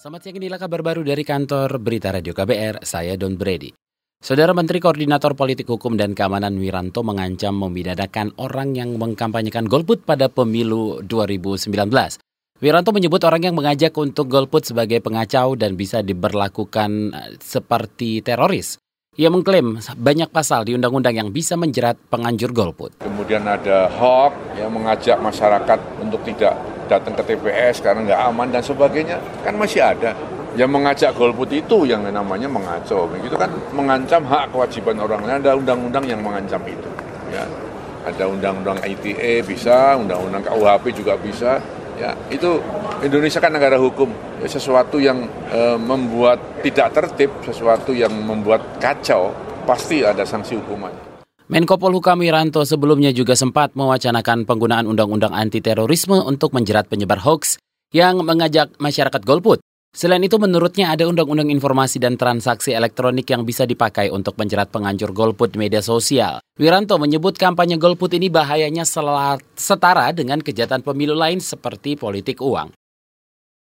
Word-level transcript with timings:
Selamat 0.00 0.24
siang 0.24 0.40
inilah 0.40 0.56
kabar 0.56 0.80
baru 0.80 1.04
dari 1.04 1.20
kantor 1.28 1.76
Berita 1.76 2.08
Radio 2.08 2.32
KBR, 2.32 2.88
saya 2.88 3.20
Don 3.20 3.36
Brady. 3.36 3.68
Saudara 4.16 4.56
Menteri 4.56 4.80
Koordinator 4.80 5.36
Politik 5.36 5.68
Hukum 5.68 5.92
dan 5.92 6.16
Keamanan 6.16 6.56
Wiranto 6.56 7.04
mengancam 7.04 7.52
memidanakan 7.68 8.32
orang 8.40 8.72
yang 8.72 8.96
mengkampanyekan 8.96 9.68
golput 9.68 10.08
pada 10.08 10.32
pemilu 10.32 11.04
2019. 11.04 11.68
Wiranto 12.64 12.96
menyebut 12.96 13.20
orang 13.28 13.44
yang 13.44 13.52
mengajak 13.52 13.92
untuk 14.00 14.32
golput 14.32 14.64
sebagai 14.64 15.04
pengacau 15.04 15.52
dan 15.52 15.76
bisa 15.76 16.00
diberlakukan 16.00 17.12
eh, 17.12 17.36
seperti 17.36 18.24
teroris. 18.24 18.80
Ia 19.20 19.28
mengklaim 19.28 19.84
banyak 19.84 20.32
pasal 20.32 20.64
di 20.64 20.72
undang-undang 20.72 21.12
yang 21.12 21.28
bisa 21.28 21.60
menjerat 21.60 22.00
penganjur 22.08 22.56
golput. 22.56 23.04
Kemudian 23.04 23.44
ada 23.44 23.92
hoax 24.00 24.32
yang 24.56 24.72
mengajak 24.72 25.20
masyarakat 25.20 25.78
untuk 26.00 26.24
tidak 26.24 26.69
datang 26.90 27.14
ke 27.14 27.22
TPS 27.22 27.78
karena 27.78 28.02
nggak 28.02 28.20
aman 28.34 28.48
dan 28.50 28.62
sebagainya 28.66 29.22
kan 29.46 29.54
masih 29.54 29.78
ada. 29.78 30.10
Yang 30.58 30.70
mengajak 30.74 31.10
golput 31.14 31.46
itu 31.54 31.86
yang 31.86 32.02
namanya 32.02 32.50
mengacau 32.50 33.06
begitu 33.06 33.38
kan 33.38 33.54
mengancam 33.70 34.26
hak 34.26 34.50
kewajiban 34.50 34.98
orang 34.98 35.22
lain. 35.22 35.38
Ada 35.46 35.54
undang-undang 35.54 36.04
yang 36.10 36.18
mengancam 36.18 36.58
itu 36.66 36.90
ya. 37.30 37.46
Ada 38.02 38.26
undang-undang 38.26 38.82
ITE 38.82 39.46
bisa 39.46 39.94
undang-undang 39.94 40.42
KUHP 40.42 40.90
juga 40.90 41.14
bisa 41.14 41.62
ya. 41.94 42.10
Itu 42.26 42.58
Indonesia 43.06 43.38
kan 43.38 43.54
negara 43.54 43.78
hukum. 43.78 44.10
Ya, 44.42 44.50
sesuatu 44.50 44.98
yang 44.98 45.30
e, 45.52 45.78
membuat 45.78 46.64
tidak 46.66 46.96
tertib 46.98 47.30
sesuatu 47.46 47.94
yang 47.94 48.10
membuat 48.10 48.80
kacau 48.82 49.30
pasti 49.68 50.02
ada 50.02 50.24
sanksi 50.26 50.58
hukuman 50.58 51.09
Menko 51.50 51.82
Polhukam 51.82 52.22
Wiranto 52.22 52.62
sebelumnya 52.62 53.10
juga 53.10 53.34
sempat 53.34 53.74
mewacanakan 53.74 54.46
penggunaan 54.46 54.86
undang-undang 54.86 55.34
anti 55.34 55.58
terorisme 55.58 56.14
untuk 56.22 56.54
menjerat 56.54 56.86
penyebar 56.86 57.18
hoax 57.26 57.58
yang 57.90 58.22
mengajak 58.22 58.70
masyarakat 58.78 59.18
golput. 59.26 59.58
Selain 59.90 60.22
itu 60.22 60.38
menurutnya 60.38 60.94
ada 60.94 61.10
undang-undang 61.10 61.50
informasi 61.50 61.98
dan 61.98 62.14
transaksi 62.14 62.70
elektronik 62.70 63.26
yang 63.26 63.42
bisa 63.42 63.66
dipakai 63.66 64.14
untuk 64.14 64.38
menjerat 64.38 64.70
penganjur 64.70 65.10
golput 65.10 65.58
media 65.58 65.82
sosial. 65.82 66.38
Wiranto 66.54 67.02
menyebut 67.02 67.34
kampanye 67.34 67.82
golput 67.82 68.14
ini 68.14 68.30
bahayanya 68.30 68.86
setara 69.58 70.14
dengan 70.14 70.38
kejahatan 70.38 70.86
pemilu 70.86 71.18
lain 71.18 71.42
seperti 71.42 71.98
politik 71.98 72.38
uang. 72.38 72.70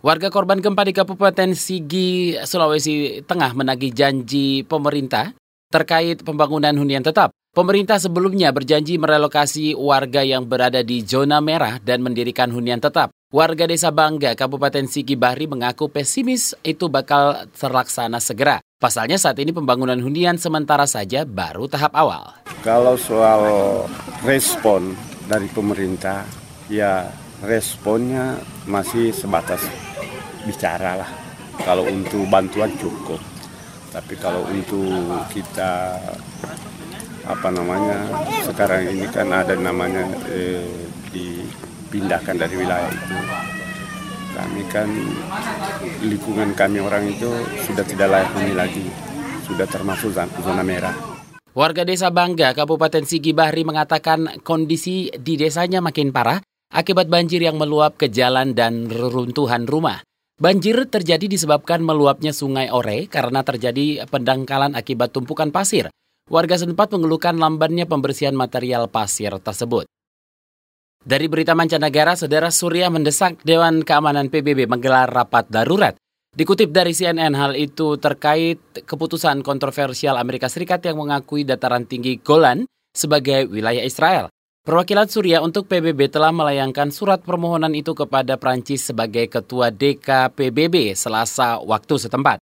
Warga 0.00 0.32
korban 0.32 0.64
gempa 0.64 0.80
di 0.80 0.96
Kabupaten 0.96 1.52
Sigi, 1.52 2.40
Sulawesi 2.40 3.20
Tengah 3.20 3.52
menagih 3.52 3.92
janji 3.92 4.64
pemerintah 4.64 5.36
terkait 5.68 6.24
pembangunan 6.24 6.72
hunian 6.72 7.04
tetap. 7.04 7.35
Pemerintah 7.56 7.96
sebelumnya 7.96 8.52
berjanji 8.52 9.00
merelokasi 9.00 9.72
warga 9.72 10.20
yang 10.20 10.44
berada 10.44 10.84
di 10.84 11.00
zona 11.00 11.40
merah 11.40 11.80
dan 11.80 12.04
mendirikan 12.04 12.52
hunian 12.52 12.84
tetap. 12.84 13.08
Warga 13.32 13.64
Desa 13.64 13.88
Bangga, 13.88 14.36
Kabupaten 14.36 14.84
Sigi 14.84 15.16
Bahri 15.16 15.48
mengaku 15.48 15.88
pesimis 15.88 16.52
itu 16.60 16.92
bakal 16.92 17.48
terlaksana 17.56 18.20
segera. 18.20 18.60
Pasalnya 18.76 19.16
saat 19.16 19.40
ini 19.40 19.56
pembangunan 19.56 19.96
hunian 19.96 20.36
sementara 20.36 20.84
saja 20.84 21.24
baru 21.24 21.64
tahap 21.64 21.96
awal. 21.96 22.36
Kalau 22.60 23.00
soal 23.00 23.40
respon 24.20 24.92
dari 25.24 25.48
pemerintah, 25.48 26.28
ya 26.68 27.08
responnya 27.40 28.36
masih 28.68 29.16
sebatas 29.16 29.64
bicara 30.44 31.00
lah. 31.00 31.10
Kalau 31.64 31.88
untuk 31.88 32.28
bantuan 32.28 32.68
cukup. 32.76 33.16
Tapi 33.96 34.12
kalau 34.20 34.44
untuk 34.44 34.92
kita 35.32 35.96
apa 37.26 37.48
namanya 37.50 38.06
sekarang 38.46 38.86
ini 38.86 39.06
kan 39.10 39.26
ada 39.34 39.58
namanya 39.58 40.06
eh, 40.30 40.62
dipindahkan 41.10 42.38
dari 42.38 42.54
wilayah 42.54 42.90
itu 42.90 43.16
kami 44.36 44.62
kan 44.70 44.88
lingkungan 46.06 46.54
kami 46.54 46.78
orang 46.78 47.10
itu 47.10 47.28
sudah 47.66 47.82
tidak 47.82 48.08
layak 48.14 48.30
huni 48.36 48.54
lagi 48.54 48.86
sudah 49.42 49.66
termasuk 49.66 50.14
zona 50.14 50.62
merah 50.62 50.94
Warga 51.56 51.88
Desa 51.88 52.12
Bangga, 52.12 52.52
Kabupaten 52.52 53.08
Sigi 53.08 53.32
Bahri 53.32 53.64
mengatakan 53.64 54.44
kondisi 54.44 55.08
di 55.08 55.40
desanya 55.40 55.80
makin 55.80 56.12
parah 56.12 56.36
akibat 56.68 57.08
banjir 57.08 57.40
yang 57.40 57.56
meluap 57.56 57.96
ke 57.96 58.12
jalan 58.12 58.52
dan 58.52 58.92
reruntuhan 58.92 59.64
rumah. 59.64 60.04
Banjir 60.36 60.84
terjadi 60.84 61.24
disebabkan 61.24 61.80
meluapnya 61.80 62.36
sungai 62.36 62.68
Ore 62.68 63.08
karena 63.08 63.40
terjadi 63.40 64.04
pendangkalan 64.04 64.76
akibat 64.76 65.16
tumpukan 65.16 65.48
pasir. 65.48 65.88
Warga 66.26 66.58
setempat 66.58 66.90
mengeluhkan 66.90 67.38
lambannya 67.38 67.86
pembersihan 67.86 68.34
material 68.34 68.90
pasir 68.90 69.30
tersebut. 69.38 69.86
Dari 71.06 71.30
berita 71.30 71.54
mancanegara, 71.54 72.18
Saudara 72.18 72.50
Surya 72.50 72.90
mendesak 72.90 73.38
Dewan 73.46 73.86
Keamanan 73.86 74.26
PBB 74.26 74.66
menggelar 74.66 75.06
rapat 75.06 75.46
darurat. 75.46 75.94
Dikutip 76.34 76.74
dari 76.74 76.90
CNN, 76.90 77.30
hal 77.38 77.54
itu 77.54 77.94
terkait 78.02 78.58
keputusan 78.82 79.46
kontroversial 79.46 80.18
Amerika 80.18 80.50
Serikat 80.50 80.82
yang 80.82 80.98
mengakui 80.98 81.46
dataran 81.46 81.86
tinggi 81.86 82.18
Golan 82.18 82.66
sebagai 82.90 83.46
wilayah 83.46 83.86
Israel. 83.86 84.26
Perwakilan 84.66 85.06
Surya 85.06 85.38
untuk 85.46 85.70
PBB 85.70 86.10
telah 86.10 86.34
melayangkan 86.34 86.90
surat 86.90 87.22
permohonan 87.22 87.70
itu 87.78 87.94
kepada 87.94 88.34
Prancis 88.34 88.82
sebagai 88.82 89.30
ketua 89.30 89.70
DKPBB 89.70 90.98
selasa 90.98 91.62
waktu 91.62 92.02
setempat. 92.02 92.42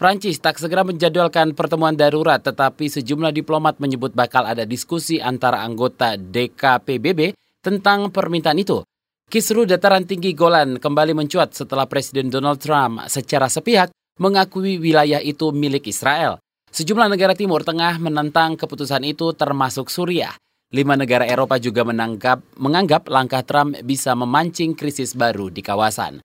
Prancis 0.00 0.40
tak 0.40 0.56
segera 0.56 0.80
menjadwalkan 0.80 1.52
pertemuan 1.52 1.92
darurat 1.92 2.40
tetapi 2.40 2.88
sejumlah 2.88 3.36
diplomat 3.36 3.84
menyebut 3.84 4.16
bakal 4.16 4.48
ada 4.48 4.64
diskusi 4.64 5.20
antara 5.20 5.60
anggota 5.60 6.16
DKPBB 6.16 7.36
tentang 7.60 8.08
permintaan 8.08 8.56
itu. 8.56 8.80
Kisru 9.28 9.68
dataran 9.68 10.08
tinggi 10.08 10.32
Golan 10.32 10.80
kembali 10.80 11.12
mencuat 11.12 11.52
setelah 11.52 11.84
Presiden 11.84 12.32
Donald 12.32 12.64
Trump 12.64 13.04
secara 13.12 13.52
sepihak 13.52 13.92
mengakui 14.16 14.80
wilayah 14.80 15.20
itu 15.20 15.52
milik 15.52 15.92
Israel. 15.92 16.40
Sejumlah 16.72 17.12
negara 17.12 17.36
Timur 17.36 17.60
Tengah 17.60 18.00
menentang 18.00 18.56
keputusan 18.56 19.04
itu 19.04 19.36
termasuk 19.36 19.92
Suriah. 19.92 20.32
Lima 20.72 20.96
negara 20.96 21.28
Eropa 21.28 21.60
juga 21.60 21.84
menanggap, 21.84 22.40
menganggap 22.56 23.04
langkah 23.12 23.44
Trump 23.44 23.76
bisa 23.84 24.16
memancing 24.16 24.72
krisis 24.72 25.12
baru 25.12 25.52
di 25.52 25.60
kawasan. 25.60 26.24